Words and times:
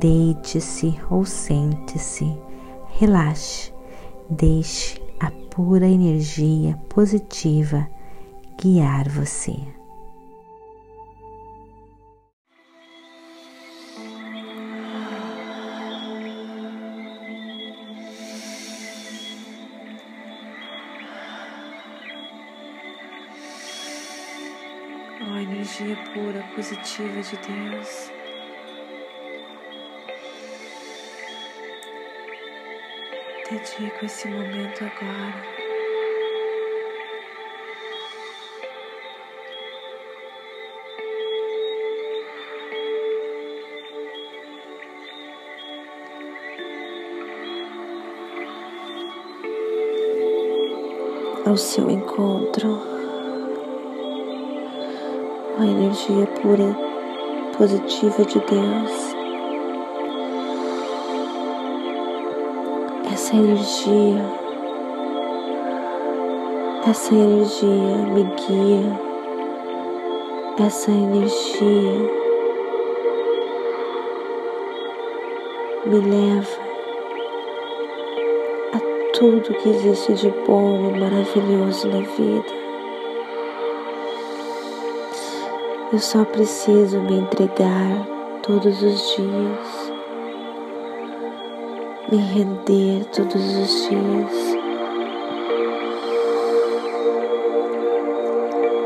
Deite-se 0.00 0.98
ou 1.10 1.24
sente-se, 1.24 2.36
relaxe, 2.98 3.72
deixe 4.30 5.00
a 5.20 5.30
pura 5.30 5.86
energia 5.86 6.76
positiva 6.88 7.86
guiar 8.58 9.08
você. 9.08 9.54
Energia 25.42 25.96
pura, 26.12 26.42
positiva 26.54 27.20
de 27.22 27.36
Deus. 27.36 28.11
Dedico 33.52 34.06
esse 34.06 34.28
momento 34.28 34.82
agora. 34.82 35.34
Ao 51.44 51.56
seu 51.56 51.90
encontro, 51.90 52.80
a 55.58 55.66
energia 55.66 56.26
pura, 56.40 56.74
positiva 57.58 58.24
de 58.24 58.38
Deus. 58.40 59.11
Essa 63.32 63.36
energia, 63.36 64.24
essa 66.86 67.14
energia 67.14 67.96
me 68.12 68.24
guia, 68.24 69.00
essa 70.66 70.90
energia 70.90 72.10
me 75.86 76.00
leva 76.00 76.58
a 78.74 79.16
tudo 79.16 79.54
que 79.54 79.68
existe 79.70 80.12
de 80.14 80.30
bom 80.46 80.90
e 80.90 80.98
maravilhoso 80.98 81.88
na 81.88 82.00
vida. 82.00 82.62
Eu 85.90 85.98
só 85.98 86.24
preciso 86.24 87.00
me 87.00 87.14
entregar 87.14 88.06
todos 88.42 88.82
os 88.82 89.16
dias 89.16 89.81
me 92.12 92.18
render 92.18 93.06
todos 93.06 93.42
os 93.42 93.88
dias. 93.88 94.56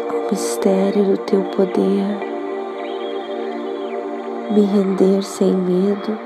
Ao 0.08 0.31
mistério 0.31 1.04
do 1.06 1.19
teu 1.19 1.42
poder, 1.47 2.06
me 4.53 4.60
render 4.60 5.25
sem 5.25 5.53
medo, 5.53 6.16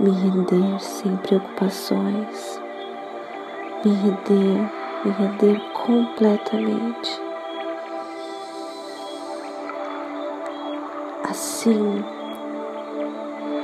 me 0.00 0.12
render 0.12 0.80
sem 0.80 1.14
preocupações, 1.16 2.58
me 3.84 3.92
render, 3.92 4.70
me 5.04 5.10
render 5.10 5.60
completamente. 5.74 7.20
Assim, 11.22 12.02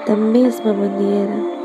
da 0.06 0.14
mesma 0.14 0.74
maneira, 0.74 1.61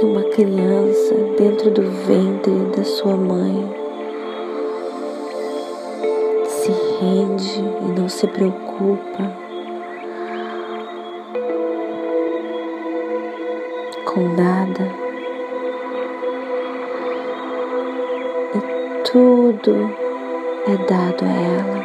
que 0.00 0.06
uma 0.06 0.22
criança 0.22 1.14
dentro 1.36 1.70
do 1.70 1.82
ventre 1.82 2.52
da 2.74 2.82
sua 2.82 3.14
mãe 3.18 3.70
se 6.46 6.70
rende 6.98 7.58
e 7.58 8.00
não 8.00 8.08
se 8.08 8.26
preocupa 8.26 9.30
com 14.06 14.20
nada 14.34 14.90
e 18.54 19.04
tudo 19.04 19.94
é 20.66 20.76
dado 20.88 21.24
a 21.26 21.28
ela. 21.28 21.84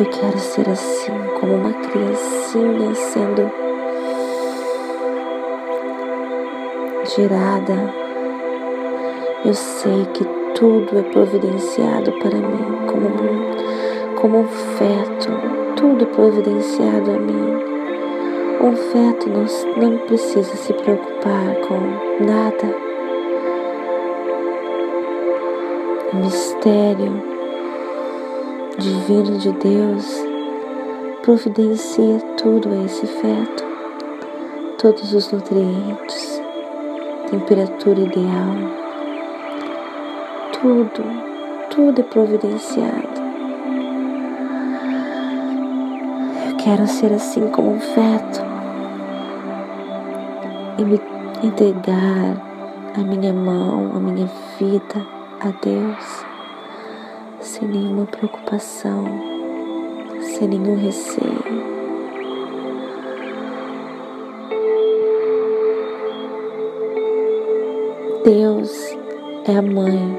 Eu 0.00 0.06
quero 0.06 0.38
ser 0.38 0.68
assim, 0.68 1.12
como 1.38 1.54
uma 1.54 1.72
criancinha 1.72 2.92
sendo 2.92 3.65
gerada, 7.16 7.72
eu 9.42 9.54
sei 9.54 10.04
que 10.12 10.22
tudo 10.54 10.98
é 10.98 11.02
providenciado 11.02 12.12
para 12.12 12.36
mim, 12.36 12.86
como 12.86 13.06
um, 13.06 14.14
como 14.16 14.38
um 14.40 14.46
feto, 14.46 15.30
tudo 15.76 16.04
é 16.04 16.08
providenciado 16.08 17.10
a 17.10 17.18
mim. 17.18 17.56
Um 18.60 18.76
feto 18.76 19.30
não, 19.30 19.46
não 19.82 19.98
precisa 19.98 20.56
se 20.56 20.74
preocupar 20.74 21.56
com 21.66 22.22
nada. 22.22 22.76
O 26.12 26.16
mistério 26.16 27.22
divino 28.76 29.38
de 29.38 29.52
Deus 29.52 30.22
providencia 31.22 32.20
tudo 32.36 32.68
a 32.68 32.84
esse 32.84 33.06
feto, 33.06 33.64
todos 34.78 35.14
os 35.14 35.32
nutrientes 35.32 36.45
temperatura 37.30 38.00
ideal. 38.00 38.54
Tudo, 40.52 41.04
tudo 41.70 42.00
é 42.00 42.04
providenciado. 42.04 43.26
Eu 46.48 46.56
quero 46.56 46.86
ser 46.86 47.12
assim 47.12 47.48
como 47.48 47.72
um 47.72 47.80
feto 47.80 48.44
e 50.78 50.84
me 50.84 51.00
entregar 51.42 52.36
a 52.94 53.00
minha 53.00 53.32
mão, 53.32 53.92
a 53.94 54.00
minha 54.00 54.28
vida 54.58 55.06
a 55.40 55.50
Deus 55.62 56.26
sem 57.40 57.68
nenhuma 57.68 58.06
preocupação, 58.06 59.04
sem 60.20 60.48
nenhum 60.48 60.76
receio. 60.76 61.85
Deus 68.66 68.98
é 69.46 69.58
a 69.58 69.62
mãe 69.62 70.18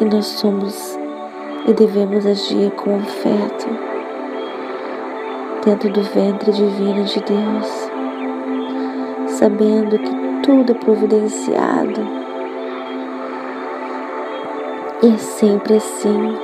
e 0.00 0.04
nós 0.06 0.24
somos 0.24 0.98
e 1.68 1.74
devemos 1.74 2.24
agir 2.24 2.70
com 2.70 2.96
afeto 2.96 3.66
dentro 5.62 5.90
do 5.90 6.00
ventre 6.00 6.52
divino 6.52 7.04
de 7.04 7.20
Deus, 7.20 7.90
sabendo 9.28 9.98
que 9.98 10.42
tudo 10.42 10.72
é 10.72 10.74
providenciado 10.74 12.00
e 15.02 15.08
é 15.08 15.18
sempre 15.18 15.76
assim. 15.76 16.34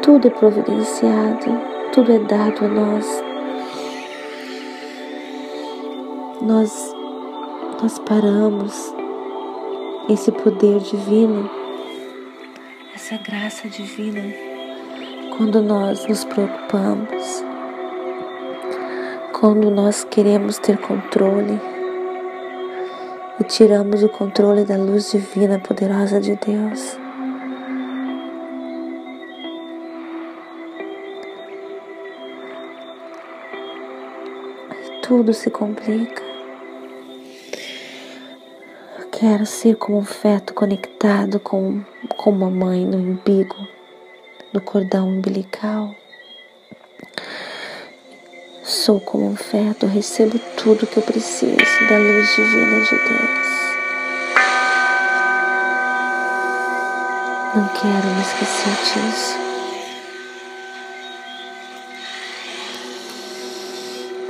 Tudo 0.00 0.28
é 0.28 0.30
providenciado, 0.30 1.60
tudo 1.92 2.12
é 2.12 2.18
dado 2.20 2.64
a 2.64 2.68
nós. 2.68 3.24
Nós 6.40 6.97
nós 7.80 7.96
paramos 8.00 8.92
esse 10.08 10.32
poder 10.32 10.80
divino, 10.80 11.48
essa 12.92 13.16
graça 13.18 13.68
divina, 13.68 14.22
quando 15.36 15.62
nós 15.62 16.04
nos 16.08 16.24
preocupamos, 16.24 17.44
quando 19.32 19.70
nós 19.70 20.02
queremos 20.02 20.58
ter 20.58 20.76
controle 20.78 21.60
e 23.38 23.44
tiramos 23.44 24.02
o 24.02 24.08
controle 24.08 24.64
da 24.64 24.76
luz 24.76 25.12
divina 25.12 25.60
poderosa 25.60 26.20
de 26.20 26.34
Deus. 26.34 26.98
Tudo 35.00 35.32
se 35.32 35.48
complica. 35.48 36.27
Quero 39.20 39.44
ser 39.44 39.74
como 39.74 39.98
um 39.98 40.04
feto 40.04 40.54
conectado 40.54 41.40
com, 41.40 41.82
com 42.16 42.30
uma 42.30 42.48
mãe 42.48 42.86
no 42.86 42.98
umbigo, 42.98 43.56
no 44.52 44.60
cordão 44.60 45.08
umbilical. 45.08 45.92
Sou 48.62 49.00
como 49.00 49.26
um 49.26 49.34
feto, 49.34 49.86
recebo 49.86 50.38
tudo 50.56 50.86
que 50.86 50.98
eu 50.98 51.02
preciso 51.02 51.56
da 51.88 51.98
luz 51.98 52.36
divina 52.36 52.80
de 52.80 52.90
Deus. 52.90 53.48
Não 57.56 57.68
quero 57.74 58.06
me 58.14 58.22
esquecer 58.22 58.72
disso. 58.84 59.36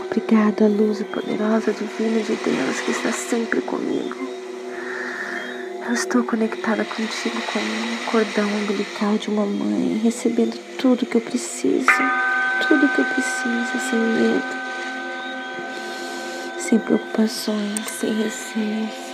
Obrigada, 0.06 0.66
luz 0.66 1.02
poderosa 1.02 1.74
divina 1.74 2.22
de 2.22 2.36
Deus 2.36 2.80
que 2.80 2.92
está 2.92 3.12
sempre 3.12 3.60
comigo. 3.60 4.37
Eu 5.88 5.94
estou 5.94 6.22
conectada 6.22 6.84
contigo 6.84 7.40
como 7.50 7.64
um 7.64 7.96
cordão 8.10 8.46
umbilical 8.46 9.16
de 9.16 9.30
uma 9.30 9.46
mãe, 9.46 9.98
recebendo 10.04 10.54
tudo 10.76 11.06
que 11.06 11.16
eu 11.16 11.20
preciso, 11.22 11.86
tudo 12.68 12.86
que 12.90 13.00
eu 13.00 13.04
preciso, 13.06 13.88
sem 13.88 13.98
medo, 13.98 14.44
sem 16.58 16.78
preocupações, 16.78 17.88
sem 17.88 18.12
receios. 18.12 19.08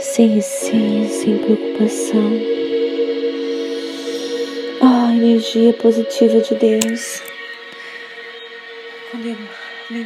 Sem 0.00 0.28
receio, 0.34 1.08
sem 1.08 1.38
preocupação 1.38 2.54
energia 5.24 5.72
positiva 5.74 6.40
de 6.40 6.54
Deus. 6.54 7.33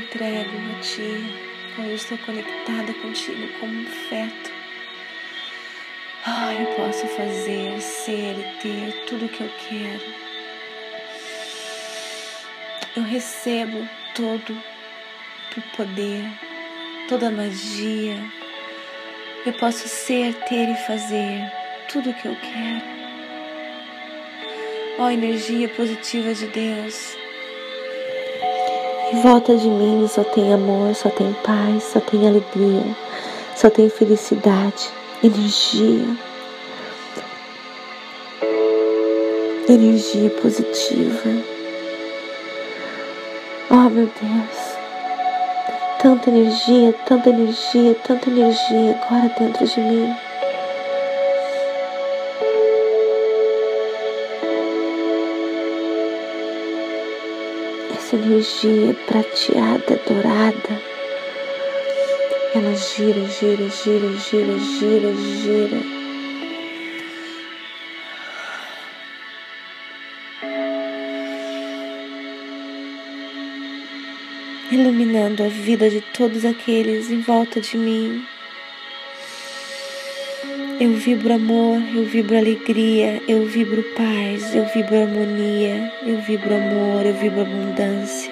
Entrego 0.08 0.50
a 0.74 0.80
Ti, 0.80 1.36
quando 1.76 1.90
eu 1.90 1.94
estou 1.94 2.16
conectada 2.16 2.94
contigo 2.94 3.46
como 3.60 3.74
um 3.74 3.84
feto, 3.84 4.50
ah, 6.24 6.54
eu 6.54 6.66
posso 6.76 7.06
fazer, 7.08 7.78
ser 7.78 8.38
e 8.38 8.58
ter 8.62 9.04
tudo 9.04 9.26
o 9.26 9.28
que 9.28 9.42
eu 9.42 9.50
quero. 9.68 10.14
Eu 12.96 13.02
recebo 13.02 13.86
todo 14.14 14.58
o 15.58 15.76
poder, 15.76 16.24
toda 17.06 17.28
a 17.28 17.30
magia. 17.30 18.16
Eu 19.44 19.52
posso 19.52 19.86
ser, 19.88 20.32
ter 20.48 20.70
e 20.70 20.86
fazer 20.86 21.52
tudo 21.92 22.08
o 22.08 22.14
que 22.14 22.28
eu 22.28 22.36
quero. 22.36 22.82
Ó 25.00 25.04
oh, 25.04 25.10
energia 25.10 25.68
positiva 25.68 26.32
de 26.32 26.46
Deus. 26.46 27.27
Volta 29.14 29.56
de 29.56 29.66
mim 29.68 30.06
só 30.06 30.22
tem 30.22 30.52
amor, 30.52 30.94
só 30.94 31.08
tem 31.08 31.32
paz, 31.42 31.82
só 31.84 31.98
tem 31.98 32.28
alegria, 32.28 32.94
só 33.56 33.70
tem 33.70 33.88
felicidade, 33.88 34.90
energia. 35.24 36.04
Energia 39.66 40.28
positiva. 40.42 41.30
Oh 43.70 43.88
meu 43.88 44.10
Deus. 44.20 44.76
Tanta 46.02 46.28
energia, 46.28 46.94
tanta 47.06 47.30
energia, 47.30 47.94
tanta 48.06 48.28
energia 48.28 49.00
agora 49.02 49.34
dentro 49.38 49.66
de 49.66 49.80
mim. 49.80 50.27
Essa 58.08 58.16
energia 58.16 58.94
prateada, 59.06 60.00
dourada. 60.08 60.82
Ela 62.54 62.74
gira, 62.74 63.22
gira, 63.28 63.68
gira, 63.68 64.16
gira, 64.16 64.58
gira, 64.58 65.14
gira. 65.14 65.98
Iluminando 74.72 75.42
a 75.42 75.48
vida 75.48 75.90
de 75.90 76.00
todos 76.00 76.46
aqueles 76.46 77.10
em 77.10 77.20
volta 77.20 77.60
de 77.60 77.76
mim. 77.76 78.24
Eu 80.80 80.92
vibro 80.92 81.34
amor, 81.34 81.82
eu 81.92 82.04
vibro 82.04 82.38
alegria, 82.38 83.20
eu 83.26 83.44
vibro 83.46 83.82
paz, 83.96 84.54
eu 84.54 84.64
vibro 84.66 84.96
harmonia, 84.96 85.92
eu 86.06 86.20
vibro 86.20 86.54
amor, 86.54 87.04
eu 87.04 87.14
vibro 87.14 87.40
abundância. 87.40 88.30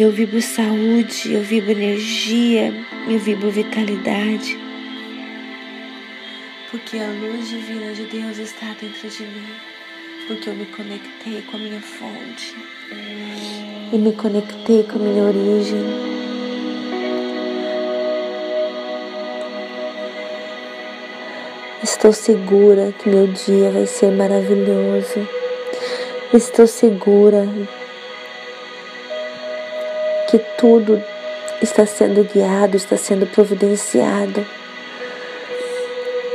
Eu 0.00 0.10
vibro 0.10 0.40
saúde, 0.40 1.34
eu 1.34 1.42
vibro 1.42 1.72
energia, 1.72 2.72
eu 3.06 3.18
vibro 3.18 3.50
vitalidade. 3.50 4.56
Porque 6.70 6.96
a 6.96 7.08
luz 7.08 7.50
divina 7.50 7.92
de 7.92 8.04
Deus 8.04 8.38
está 8.38 8.74
dentro 8.80 9.10
de 9.10 9.22
mim. 9.24 9.48
Porque 10.26 10.48
eu 10.48 10.54
me 10.54 10.64
conectei 10.64 11.42
com 11.42 11.58
a 11.58 11.60
minha 11.60 11.80
fonte. 11.82 12.54
E 13.92 13.98
me 13.98 14.12
conectei 14.12 14.82
com 14.84 14.98
a 14.98 15.02
minha 15.02 15.24
origem. 15.24 16.07
Estou 21.82 22.12
segura 22.12 22.92
que 22.98 23.08
meu 23.08 23.28
dia 23.28 23.70
vai 23.70 23.86
ser 23.86 24.10
maravilhoso. 24.10 25.28
Estou 26.34 26.66
segura 26.66 27.46
que 30.28 30.38
tudo 30.58 31.00
está 31.62 31.86
sendo 31.86 32.24
guiado, 32.24 32.76
está 32.76 32.96
sendo 32.96 33.28
providenciado. 33.28 34.44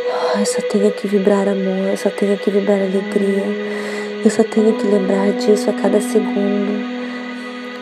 Oh, 0.08 0.40
eu 0.40 0.46
só 0.46 0.62
tenho 0.62 0.92
que 0.92 1.08
vibrar 1.08 1.50
amor, 1.50 1.90
eu 1.90 1.98
só 1.98 2.10
tenho 2.10 2.38
que 2.38 2.50
vibrar 2.50 2.80
alegria. 2.80 3.44
Eu 4.24 4.32
só 4.32 4.46
tenho 4.46 4.74
que 4.78 4.88
lembrar 4.88 5.34
disso 5.34 5.70
a 5.70 5.74
cada 5.74 6.00
segundo. 6.00 6.94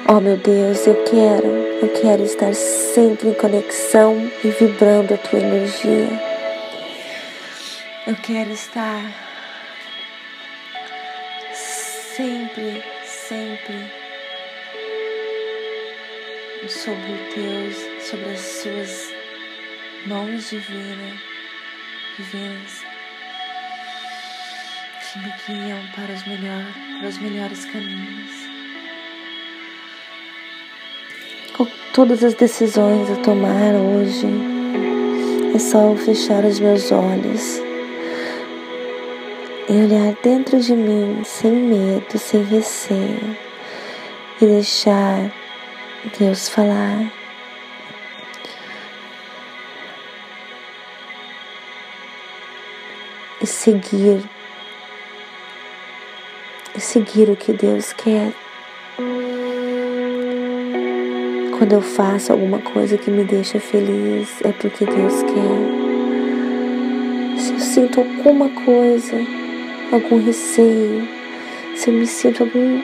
Oh 0.10 0.20
meu 0.20 0.36
Deus, 0.38 0.88
eu 0.88 0.96
quero, 1.04 1.48
eu 1.80 1.90
quero 1.90 2.24
estar 2.24 2.56
sempre 2.56 3.30
em 3.30 3.34
conexão 3.34 4.18
e 4.44 4.48
vibrando 4.48 5.14
a 5.14 5.18
tua 5.18 5.40
energia. 5.40 6.31
Eu 8.08 8.16
quero 8.16 8.50
estar 8.52 9.14
sempre, 11.54 12.84
sempre 13.06 13.92
sobre 16.68 17.12
o 17.12 17.36
Deus, 17.36 18.04
sobre 18.04 18.32
as 18.32 18.40
suas 18.40 19.14
mãos 20.08 20.50
divinas, 20.50 21.20
divinas 22.18 22.82
que 25.14 25.20
me 25.20 25.34
guiam 25.46 25.80
para 25.96 26.12
os, 26.12 26.26
melhor, 26.26 26.66
para 27.00 27.08
os 27.08 27.18
melhores 27.20 27.66
caminhos. 27.66 28.32
Com 31.56 31.68
todas 31.94 32.24
as 32.24 32.34
decisões 32.34 33.12
a 33.12 33.16
tomar 33.18 33.76
hoje, 33.76 34.26
é 35.54 35.60
só 35.60 35.96
fechar 35.96 36.44
os 36.44 36.60
meus 36.60 36.92
olhos 36.92 37.71
e 39.70 39.74
olhar 39.74 40.14
dentro 40.24 40.60
de 40.60 40.76
mim 40.76 41.22
sem 41.24 41.52
medo, 41.52 42.18
sem 42.18 42.44
receio 42.44 43.38
e 44.42 44.46
deixar 44.46 45.32
Deus 46.18 46.50
falar. 46.50 47.12
E 53.40 53.48
seguir, 53.48 54.24
e 56.76 56.80
seguir 56.80 57.30
o 57.30 57.36
que 57.36 57.54
Deus 57.54 57.92
quer. 57.94 58.34
Quando 61.58 61.74
eu 61.74 61.82
faço 61.82 62.32
alguma 62.32 62.60
coisa 62.60 62.98
que 62.98 63.10
me 63.10 63.24
deixa 63.24 63.60
feliz, 63.60 64.42
é 64.44 64.52
porque 64.52 64.86
Deus 64.86 65.24
quer. 65.24 65.82
Se 67.40 67.54
eu 67.54 67.60
sinto 67.60 68.00
alguma 68.02 68.50
coisa 68.50 69.41
algum 69.92 70.24
receio, 70.24 71.08
se 71.76 71.90
eu 71.90 71.94
me 71.94 72.08
sinto 72.08 72.44
algum. 72.44 72.82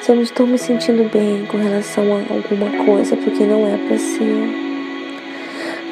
Se 0.00 0.12
eu 0.12 0.16
não 0.16 0.22
estou 0.22 0.46
me 0.46 0.58
sentindo 0.58 1.08
bem 1.10 1.44
com 1.46 1.56
relação 1.56 2.04
a 2.12 2.18
alguma 2.18 2.84
coisa, 2.84 3.16
porque 3.16 3.44
não 3.44 3.66
é 3.66 3.76
para 3.76 3.98
ser. 3.98 4.66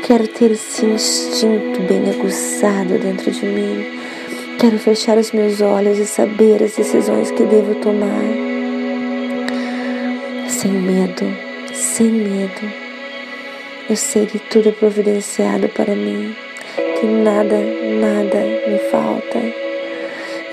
Quero 0.07 0.29
ter 0.29 0.51
esse 0.53 0.85
instinto 0.85 1.81
bem 1.89 2.11
aguçado 2.11 2.99
dentro 2.99 3.31
de 3.31 3.47
mim. 3.47 3.87
Quero 4.59 4.79
fechar 4.79 5.19
os 5.19 5.33
meus 5.33 5.61
olhos 5.61 5.99
e 5.99 6.07
saber 6.07 6.63
as 6.63 6.77
decisões 6.77 7.31
que 7.31 7.43
devo 7.45 7.75
tomar. 7.77 8.23
Sem 10.49 10.71
medo, 10.71 11.25
sem 11.73 12.07
medo. 12.07 12.85
Eu 13.89 13.97
sei 13.97 14.27
que 14.27 14.39
tudo 14.39 14.69
é 14.69 14.73
providenciado 14.73 15.69
para 15.69 15.95
mim, 15.95 16.35
que 17.01 17.07
nada, 17.07 17.59
nada 17.59 18.39
me 18.69 18.79
falta 18.91 19.63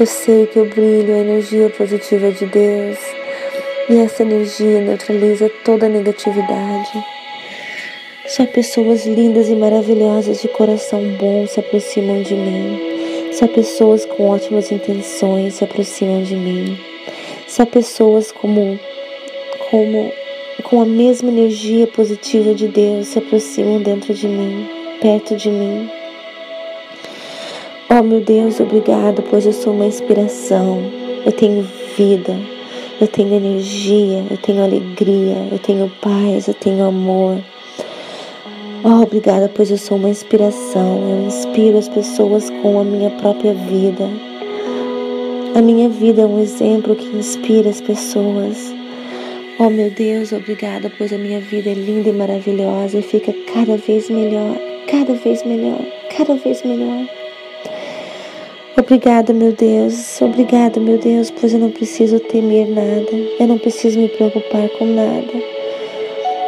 Eu 0.02 0.08
sei 0.08 0.48
que 0.48 0.58
eu 0.58 0.66
brilho 0.66 1.14
a 1.14 1.20
energia 1.20 1.70
positiva 1.70 2.32
de 2.32 2.48
Deus 2.48 2.98
e 3.88 4.00
essa 4.00 4.24
energia 4.24 4.82
neutraliza 4.82 5.48
toda 5.64 5.86
a 5.86 5.90
negatividade. 5.90 7.06
Só 8.26 8.48
pessoas 8.48 9.06
lindas 9.06 9.48
e 9.48 9.54
maravilhosas 9.56 10.42
de 10.42 10.48
coração 10.48 11.04
bom 11.20 11.46
se 11.46 11.60
aproximam 11.60 12.24
de 12.24 12.34
mim. 12.34 13.32
Só 13.32 13.46
pessoas 13.46 14.04
com 14.04 14.28
ótimas 14.28 14.72
intenções 14.72 15.54
se 15.54 15.64
aproximam 15.66 16.24
de 16.24 16.36
mim. 16.36 16.80
Só 17.48 17.64
pessoas 17.64 18.32
como 18.32 18.80
como 19.70 20.12
com 20.64 20.82
a 20.82 20.86
mesma 20.88 21.30
energia 21.30 21.86
positiva 21.86 22.56
de 22.56 22.68
Deus 22.68 23.10
se 23.10 23.20
aproximam 23.20 23.80
dentro 23.80 24.16
de 24.16 24.28
mim, 24.28 24.68
perto 25.00 25.36
de 25.36 25.52
mim. 25.52 26.01
Oh 27.94 28.02
meu 28.02 28.22
Deus, 28.22 28.58
obrigado, 28.62 29.22
pois 29.30 29.46
eu 29.46 29.52
sou 29.52 29.74
uma 29.74 29.86
inspiração. 29.86 30.82
Eu 31.26 31.32
tenho 31.34 31.62
vida, 31.98 32.34
eu 33.02 33.06
tenho 33.06 33.36
energia, 33.36 34.24
eu 34.32 34.38
tenho 34.38 34.64
alegria, 34.64 35.36
eu 35.52 35.60
tenho 35.60 35.92
paz, 36.00 36.48
eu 36.48 36.54
tenho 36.54 36.86
amor. 36.86 37.38
Oh, 38.82 39.04
obrigada, 39.04 39.52
pois 39.54 39.70
eu 39.70 39.78
sou 39.78 39.98
uma 39.98 40.08
inspiração. 40.08 41.02
Eu 41.10 41.28
inspiro 41.28 41.78
as 41.78 41.90
pessoas 41.90 42.50
com 42.62 42.80
a 42.80 42.84
minha 42.86 43.10
própria 43.10 43.54
vida. 43.54 44.08
A 45.54 45.62
minha 45.62 45.90
vida 45.90 46.22
é 46.22 46.26
um 46.26 46.42
exemplo 46.42 46.96
que 46.96 47.18
inspira 47.18 47.70
as 47.70 47.82
pessoas. 47.82 48.74
Oh, 49.60 49.70
meu 49.70 49.92
Deus, 49.92 50.32
obrigada, 50.32 50.90
pois 50.98 51.12
a 51.12 51.18
minha 51.18 51.42
vida 51.42 51.70
é 51.70 51.74
linda 51.74 52.08
e 52.08 52.14
maravilhosa 52.14 53.00
e 53.00 53.02
fica 53.02 53.34
cada 53.54 53.76
vez 53.76 54.10
melhor, 54.10 54.56
cada 54.88 55.14
vez 55.14 55.44
melhor, 55.44 55.82
cada 56.16 56.36
vez 56.36 56.64
melhor. 56.64 57.21
Obrigada, 58.78 59.34
meu 59.34 59.52
Deus, 59.52 60.22
obrigada, 60.22 60.80
meu 60.80 60.98
Deus, 60.98 61.30
pois 61.30 61.54
eu 61.54 61.60
não 61.60 61.70
preciso 61.70 62.22
temer 62.22 62.70
nada, 62.70 63.12
eu 63.38 63.46
não 63.46 63.58
preciso 63.58 64.00
me 64.00 64.08
preocupar 64.08 64.70
com 64.70 64.86
nada. 64.86 65.32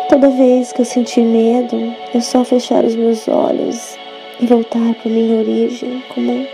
Toda 0.07 0.29
vez 0.29 0.71
que 0.71 0.81
eu 0.81 0.85
sentir 0.85 1.21
medo, 1.21 1.93
é 2.13 2.21
só 2.21 2.45
fechar 2.45 2.85
os 2.85 2.95
meus 2.95 3.27
olhos 3.27 3.97
e 4.39 4.45
voltar 4.45 4.93
para 4.95 5.11
minha 5.11 5.37
origem 5.37 6.01
como, 6.13 6.47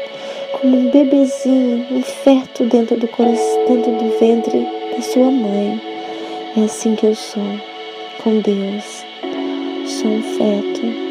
como 0.60 0.76
um 0.76 0.90
bebezinho, 0.90 1.86
um 1.92 2.02
feto 2.02 2.64
dentro 2.66 2.98
do 2.98 3.08
coração, 3.08 3.66
dentro 3.68 3.92
do 3.92 4.20
ventre 4.20 4.68
da 4.96 5.02
sua 5.04 5.30
mãe. 5.30 5.80
É 6.58 6.62
assim 6.62 6.96
que 6.96 7.06
eu 7.06 7.14
sou 7.14 7.44
com 8.24 8.40
Deus. 8.40 9.06
Sou 9.86 10.10
um 10.10 10.24
feto. 10.24 11.09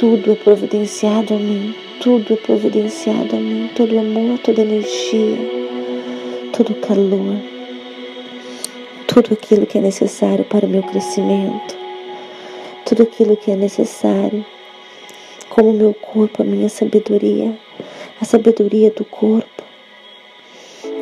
Tudo 0.00 0.32
é 0.32 0.34
providenciado 0.34 1.34
a 1.34 1.36
mim. 1.36 1.74
Tudo 2.00 2.32
é 2.32 2.36
providenciado 2.36 3.36
a 3.36 3.38
mim. 3.38 3.70
Todo 3.76 3.98
amor, 3.98 4.38
toda 4.38 4.62
energia, 4.62 5.36
todo 6.52 6.74
calor 6.80 7.36
tudo 9.12 9.34
aquilo 9.34 9.66
que 9.66 9.76
é 9.76 9.80
necessário 9.80 10.44
para 10.44 10.64
o 10.64 10.68
meu 10.68 10.84
crescimento, 10.84 11.76
tudo 12.86 13.02
aquilo 13.02 13.36
que 13.36 13.50
é 13.50 13.56
necessário, 13.56 14.46
como 15.48 15.70
o 15.70 15.74
meu 15.74 15.92
corpo, 15.92 16.42
a 16.42 16.44
minha 16.44 16.68
sabedoria, 16.68 17.58
a 18.20 18.24
sabedoria 18.24 18.88
do 18.92 19.04
corpo, 19.04 19.64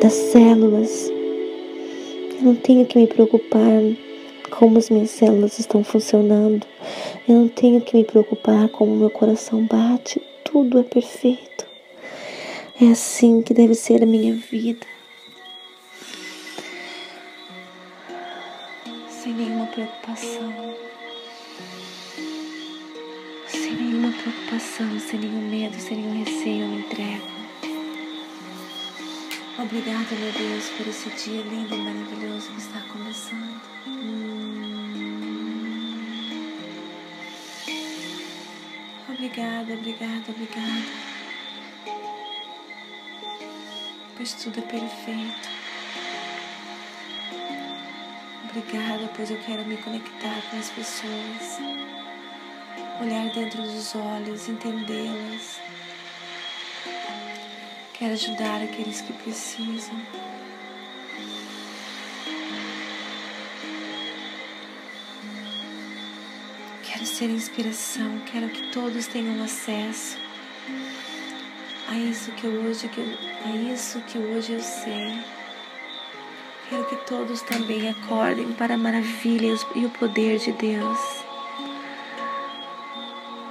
das 0.01 0.13
células. 0.13 1.07
Eu 2.35 2.41
não 2.41 2.55
tenho 2.55 2.83
que 2.87 2.97
me 2.97 3.05
preocupar 3.05 3.79
como 4.49 4.77
as 4.77 4.89
minhas 4.89 5.11
células 5.11 5.59
estão 5.59 5.83
funcionando. 5.83 6.65
Eu 7.27 7.35
não 7.35 7.47
tenho 7.47 7.79
que 7.79 7.95
me 7.95 8.03
preocupar 8.03 8.67
como 8.69 8.95
meu 8.95 9.09
coração 9.09 9.65
bate. 9.65 10.21
Tudo 10.43 10.79
é 10.79 10.83
perfeito. 10.83 11.65
É 12.81 12.87
assim 12.87 13.41
que 13.41 13.53
deve 13.53 13.75
ser 13.75 14.03
a 14.03 14.05
minha 14.05 14.33
vida. 14.33 14.85
sem 19.29 19.33
nenhuma 19.33 19.67
preocupação, 19.67 20.75
sem 23.47 23.75
nenhuma 23.75 24.11
preocupação, 24.11 24.99
sem 24.99 25.19
nenhum 25.19 25.49
medo, 25.49 25.79
sem 25.79 25.97
nenhum 25.97 26.23
receio, 26.23 26.61
eu 26.63 26.67
me 26.67 26.79
entrego. 26.79 27.27
Obrigada, 29.59 30.15
meu 30.15 30.31
Deus, 30.31 30.69
por 30.69 30.87
esse 30.87 31.09
dia 31.09 31.43
lindo 31.43 31.75
e 31.75 31.77
maravilhoso 31.77 32.49
que 32.53 32.59
está 32.59 32.79
começando. 32.91 34.38
Obrigada, 39.29 39.73
obrigada, 39.73 40.23
obrigada. 40.31 40.85
Pois 44.17 44.33
tudo 44.33 44.59
é 44.59 44.63
perfeito. 44.63 45.49
Obrigada, 48.45 49.07
pois 49.15 49.29
eu 49.29 49.37
quero 49.37 49.63
me 49.65 49.77
conectar 49.77 50.41
com 50.49 50.57
as 50.57 50.71
pessoas, 50.71 51.59
olhar 52.99 53.29
dentro 53.35 53.61
dos 53.61 53.93
olhos, 53.95 54.49
entendê-las. 54.49 55.59
Quero 57.93 58.13
ajudar 58.13 58.63
aqueles 58.63 59.01
que 59.01 59.13
precisam. 59.13 60.01
Ser 67.19 67.31
inspiração, 67.31 68.21
quero 68.31 68.47
que 68.47 68.71
todos 68.71 69.05
tenham 69.07 69.43
acesso 69.43 70.17
a 71.89 71.97
isso 71.97 72.31
que 72.31 72.47
hoje 72.47 72.89
a 73.43 73.49
isso 73.73 73.99
que 74.07 74.17
hoje 74.17 74.53
eu 74.53 74.61
sei. 74.61 75.19
Quero 76.69 76.85
que 76.85 76.95
todos 77.05 77.41
também 77.41 77.89
acordem 77.89 78.53
para 78.53 78.75
a 78.75 78.77
maravilha 78.77 79.53
e 79.75 79.85
o 79.85 79.89
poder 79.89 80.39
de 80.39 80.53
Deus. 80.53 80.97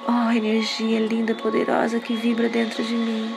Oh, 0.08 0.30
energia 0.30 1.00
linda, 1.00 1.34
poderosa 1.34 2.00
que 2.00 2.14
vibra 2.16 2.48
dentro 2.48 2.82
de 2.82 2.94
mim. 2.94 3.36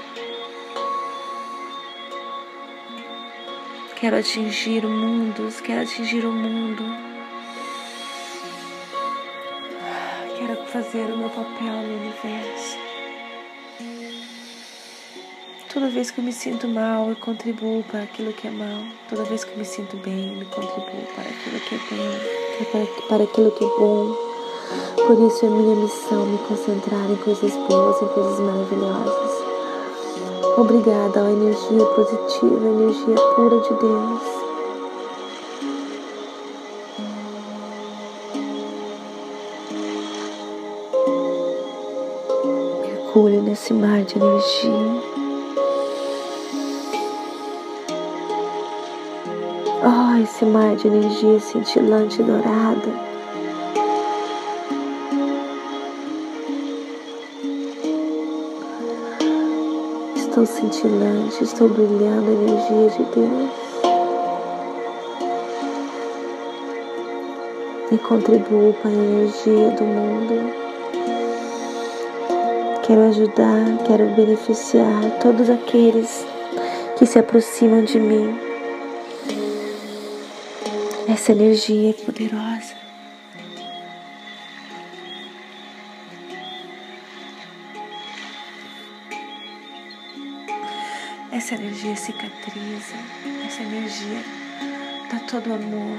Quero 3.98 4.16
atingir 4.16 4.86
mundos, 4.86 5.60
quero 5.60 5.82
atingir 5.82 6.26
o 6.26 6.32
mundo. 6.32 7.11
Fazer 10.72 11.12
o 11.12 11.18
meu 11.18 11.30
papel 11.30 11.74
no 11.84 11.98
universo. 11.98 12.78
Toda 15.74 15.90
vez 15.90 16.12
que 16.12 16.20
eu 16.20 16.24
me 16.24 16.32
sinto 16.32 16.66
mal, 16.68 17.10
eu 17.10 17.16
contribuo 17.18 17.84
para 17.84 18.04
aquilo 18.04 18.32
que 18.32 18.48
é 18.48 18.52
mal. 18.52 18.84
Toda 19.10 19.24
vez 19.26 19.44
que 19.44 19.52
eu 19.52 19.58
me 19.58 19.66
sinto 19.66 19.98
bem, 19.98 20.40
eu 20.40 20.46
contribuo 20.48 21.04
para 21.14 21.24
aquilo 21.24 21.60
que 21.60 21.76
é 21.76 21.80
bem, 21.90 22.66
para, 22.72 23.08
para 23.08 23.24
aquilo 23.24 23.52
que 23.52 23.66
é 23.66 23.68
bom. 23.68 24.16
Por 25.08 25.28
isso 25.28 25.46
é 25.46 25.50
minha 25.50 25.76
missão 25.76 26.26
me 26.26 26.38
concentrar 26.40 27.12
em 27.12 27.18
coisas 27.18 27.52
boas, 27.68 28.02
em 28.02 28.08
coisas 28.08 28.40
maravilhosas. 28.40 29.32
Obrigada 30.58 31.22
à 31.22 31.32
energia 31.32 31.86
positiva, 31.86 32.66
energia 32.66 33.16
pura 33.36 33.60
de 33.60 33.74
Deus. 33.74 34.41
Mergulho 43.14 43.42
nesse 43.42 43.74
mar 43.74 44.04
de 44.04 44.18
energia. 44.18 44.72
Oh, 49.84 50.24
esse 50.24 50.46
mar 50.46 50.78
de 50.78 50.88
energia 50.88 51.38
cintilante 51.42 52.24
dourada. 52.24 52.88
Estou 60.16 60.46
cintilante, 60.46 61.44
estou 61.44 61.68
brilhando 61.68 62.30
a 62.30 62.34
energia 62.34 62.90
de 62.92 63.04
Deus. 63.14 63.52
E 67.92 67.98
contribuo 67.98 68.74
para 68.82 68.90
a 68.90 68.94
energia 68.94 69.72
do 69.72 69.84
mundo. 69.84 70.61
Quero 72.92 73.04
ajudar, 73.08 73.78
quero 73.88 74.06
beneficiar 74.16 75.18
todos 75.22 75.50
aqueles 75.50 76.26
que 77.00 77.06
se 77.06 77.18
aproximam 77.18 77.86
de 77.86 77.98
mim 77.98 78.38
essa 81.08 81.32
energia 81.32 81.92
é 81.92 81.94
poderosa. 81.94 82.76
Essa 91.32 91.56
energia 91.56 91.96
cicatriza, 91.96 92.98
essa 93.48 93.62
energia 93.62 94.22
dá 95.10 95.20
todo 95.20 95.54
amor. 95.54 95.98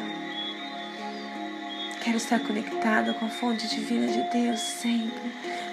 Quero 2.04 2.18
estar 2.18 2.40
conectada 2.40 3.14
com 3.14 3.24
a 3.24 3.30
fonte 3.30 3.66
divina 3.66 4.08
de 4.08 4.22
Deus 4.30 4.60
sempre, 4.60 5.32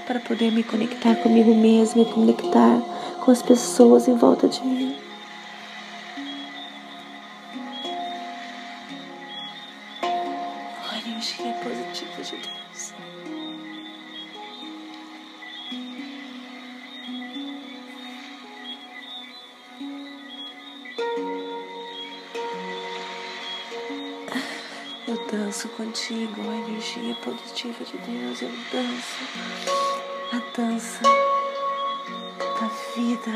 para 0.09 0.19
poder 0.19 0.51
me 0.51 0.63
conectar 0.63 1.13
comigo 1.17 1.53
mesma 1.53 2.01
e 2.01 2.05
conectar 2.05 2.81
com 3.23 3.29
as 3.29 3.43
pessoas 3.43 4.07
em 4.07 4.17
volta 4.17 4.47
de 4.47 4.59
mim. 4.63 4.97
A 10.01 10.97
energia 11.05 11.53
positiva 11.61 12.23
de 12.23 12.37
Deus. 12.37 12.93
Danço 25.49 25.67
contigo, 25.69 26.41
a 26.47 26.69
energia 26.69 27.15
positiva 27.15 27.83
de 27.83 27.97
Deus. 27.97 28.39
Eu 28.39 28.51
danço 28.71 29.17
a 30.31 30.37
dança 30.55 31.01
da 32.37 32.67
vida. 32.95 33.31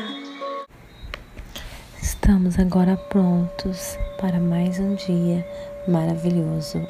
Estamos 2.00 2.56
agora 2.56 2.96
prontos 2.96 3.98
para 4.20 4.38
mais 4.38 4.78
um 4.78 4.94
dia 4.94 5.44
maravilhoso. 5.88 6.83